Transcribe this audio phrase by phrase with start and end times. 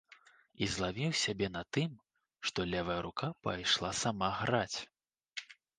[0.65, 1.93] І злавіў сябе на тым,
[2.49, 4.77] што левая рука пайшла сама граць.